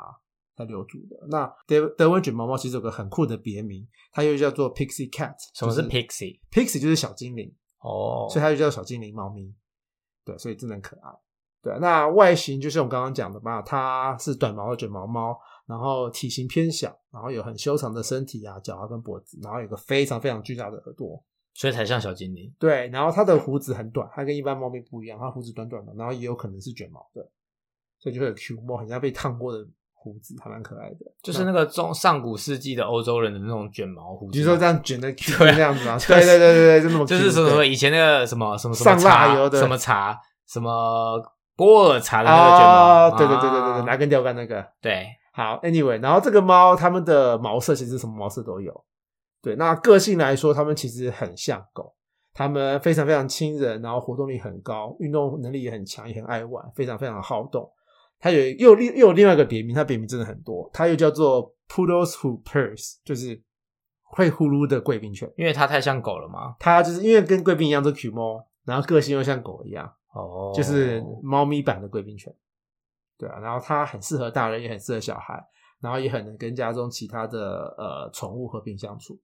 [0.54, 1.16] 才留住的。
[1.30, 5.34] 那德德文卷毛猫其实有个很酷的别名，它又叫做 Pixie Cat。
[5.54, 9.54] 什么是就是 pixie？Pixie 就是小精灵，哦，所以它就叫小精灵猫咪。
[10.22, 11.10] 对，所以真的很可爱。
[11.66, 21.20] 对，那外形就是我刚刚讲的嘛，它是短毛的卷毛猫，然后体型偏小，然后有很修长的身体啊、脚啊跟脖子，然后有个非常非常巨大的耳朵。
[21.54, 22.54] 所以才像小精灵。
[22.56, 27.28] 对，然后它的胡子很短，它跟一般猫咪不一样，它胡子短短的，然后也有可能是卷毛的，
[27.98, 30.98] 所以就会有 Q 毛，很像被烫过的胡子，还蛮可爱的。
[31.22, 41.20] 就是那个中上古世纪的欧洲人的那种卷毛胡子，比如说这样卷的 Q 对啊这样子啊，对对对对对，就那么 Q, 就是什么什么以前那个什么什么什么上蜡茶油的什么茶什么
[41.56, 44.64] 波尔茶的那个卷毛，啊，对对对对对拿根钓竿那个。
[44.80, 48.84] 对，好，anyway，然后这个猫它们的毛色其实什么毛色都有。
[49.42, 51.94] 对，那个性来说，它们其实很像狗，
[52.34, 57.70] 它们非常非常亲人，然后活动力很高，运动能力也很强，也很爱玩，非常非常好动。
[58.18, 63.40] 它有又另又有另外一个别名，它别名真的很多，它又叫做 Poodles who Purse，就是
[64.02, 65.30] 会呼噜的贵宾犬。
[65.36, 66.56] 因为它太像狗了嘛。
[66.58, 72.34] 它就是因为跟贵宾一样都 Q 猫，然后个性又像狗一样，哦，就是猫咪版的贵宾犬。
[73.18, 75.42] 对啊，然后它很适合大人，也很适合小孩，
[75.80, 79.18] 然后也很能跟家中其他的呃宠物和平相处。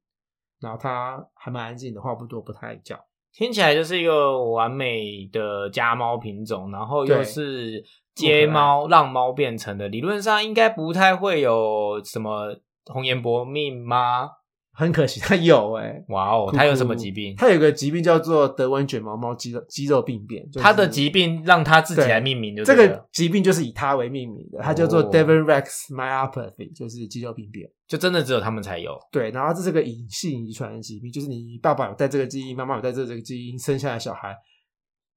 [0.61, 2.99] 然后它还蛮安静的，话不多，不太叫。
[3.33, 7.83] 听起来就是一个完美的家猫品种，然后又是
[8.15, 14.31] 街猫让猫变成的，理论上应该不太会有什么红颜薄命吗？
[14.75, 17.35] 很可惜，他有哎、哇哦，他有什么疾病？
[17.37, 27.71] 他有个疾病叫做德文卷毛猫肌肉肌肉病变，就是它的疾病让他自己来命名就这个疾病就是以他为命名的，他叫做哦 Devon Rex myopathy，就是肌肉病变。
[27.87, 28.99] 就真的只有他们才有。
[29.11, 34.35] 对，然后这是个隐性遗传的疾病，就是你爸爸有带这个基因，妈妈有带这这个基因，生下来小孩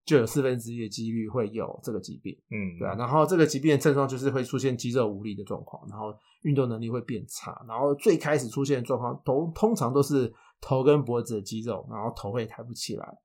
[0.05, 2.35] 就有四分之一的几率会有这个疾病。
[2.51, 6.13] 嗯，对啊，然后这个疾病的症状就是会出现肌肉无力的状况，然后
[6.45, 10.31] 运动能力会变差，然后最开始出现的状况都通常都是
[10.61, 13.17] 头跟脖子的肌肉，然后头会抬不起来，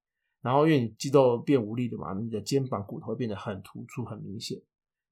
[0.43, 4.59] 然后因为你肌肉变无力的嘛，你的肩膀骨头会变得很突出、很明显，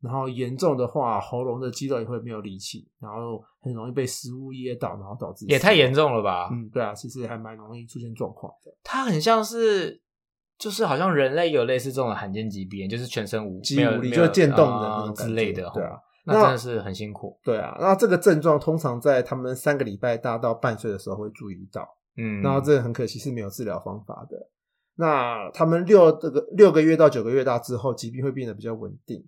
[0.00, 6.14] 然后严重的话，喉咙的肌肉也会没有力气，然后很容易被食物噎到，然后导致也太严重。
[6.14, 6.48] 了吧？
[6.50, 10.00] 嗯，对啊，其实还蛮容易出现状况的，它很像是，
[10.58, 16.02] 就是好像人类有类似这种罕见疾病，就是全身无肌无力就是渐冻的之类的，觉对啊吼，
[16.34, 17.38] 那真的是很辛苦。
[17.42, 21.88] 对啊，那这个症状通常在他们三个礼拜大到半岁的时候会注意到。
[22.16, 24.50] 嗯，然后这个很可惜是没有治疗方法的。
[24.96, 29.24] 那他们六这个六个月到九个月大之后，疾病会变得比较稳定，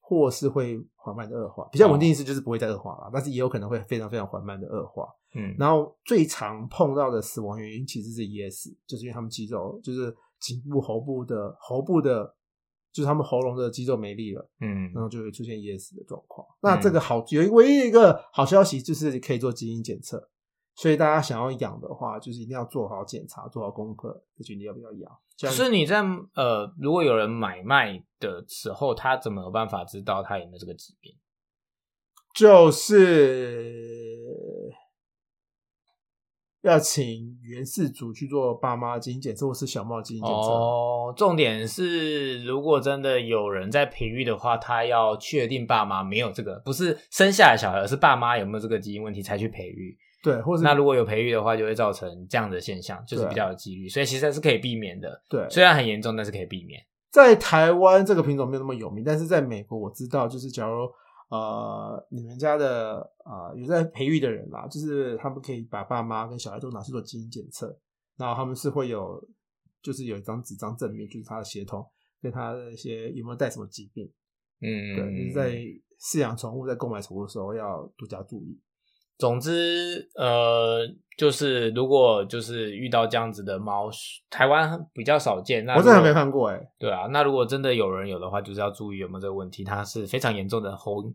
[0.00, 1.68] 或是会缓慢的恶化。
[1.72, 5.08] 比较稳定意思就是不会再恶化了，但是也有可能会非常非常缓慢的恶化。
[5.34, 12.32] 嗯，然后最常碰到的死亡原因其实是 ES，就是因为他们肌肉就是颈部、喉部的喉部的，
[12.94, 16.46] 就是他们喉咙的肌肉没力了，嗯然后就会出现噎死的状况。
[16.62, 20.30] 那这个好有唯一一个好消息就是可以做基因检测，
[20.76, 25.10] 所以大家想要养的话，就是一定要做好检查，做好功课，再决定要不要养。
[25.36, 26.00] 这样可是你在
[26.36, 31.12] 呃，如果有人买卖的时候，他怎么有办法知道他有没有这个疾病？
[32.32, 34.22] 就是
[36.64, 40.34] 要请原氏族去做爸妈基因检测，或是小猫基因检测。
[40.34, 49.94] 哦，重点是，如果真的有人在培育的话，他要确定爸妈没有这个，不是生下来小孩，而是爸妈有没有这个基因问题才去培育。
[50.22, 55.22] 对，或者那如果有培育的话，就会造成这样的现象，就是比较有几率，所以其实是可以避免的。
[55.28, 56.80] 对，虽然很严重，但是可以避免。
[57.12, 60.88] 在台湾这个品种没有那么有名，但是在美国我知道，就是假如
[61.28, 67.76] 呃你们家的呃有在培育的人啦，就是他们可以把爸妈跟小孩都拿去做基因检测，
[68.16, 69.22] 然后他们是会有
[69.82, 71.84] 就是有一张纸张证明，就是他的血统
[72.20, 74.10] 跟他的一些有没有带什么疾病，
[74.60, 75.56] 嗯，对，就是在
[76.00, 78.60] 饲养宠物在购买宠物的时候要多加注意。
[79.16, 80.80] 总之，呃，
[81.16, 83.88] 就是如果就是遇到这样子的猫，
[84.28, 85.64] 台湾比较少见。
[85.64, 91.14] 那我真的还没看过哎、对啊，那如果真的有人有的话，就是要注意有没有这个问题，它是非常严重的红，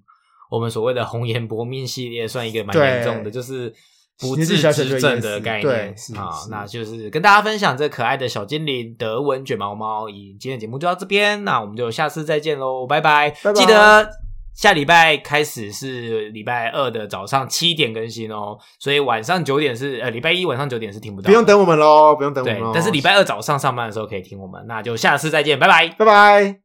[0.49, 3.73] 我们所谓的红颜薄命系列算一个蛮对严重的，就是
[4.17, 6.29] 不治之症的概对念啊。
[6.49, 10.07] 那就是跟大家分享这可爱的小精灵德文卷毛猫。
[10.07, 13.31] 以今天的节目就到这边，那我们就下次再见喽，拜拜！
[13.43, 14.28] 拜拜记得。
[14.59, 25.87] 下礼拜开始是礼拜二的早上七点更新哦，所以晚上九点是呃礼拜一晚上九点是听不到，不用等我们喽，不用等我们但是礼拜二早上上班的时候可以听我们，那就下次再见，拜拜。
[25.97, 26.57] 拜拜。